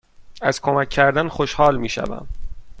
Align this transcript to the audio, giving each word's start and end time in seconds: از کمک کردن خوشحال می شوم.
از 0.41 0.61
کمک 0.61 0.89
کردن 0.89 1.27
خوشحال 1.27 1.77
می 1.77 1.89
شوم. 1.89 2.27